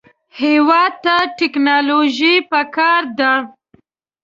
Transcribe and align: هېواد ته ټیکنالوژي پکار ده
هېواد 0.39 0.93
ته 1.03 1.15
ټیکنالوژي 1.37 2.35
پکار 2.51 3.03
ده 3.19 3.33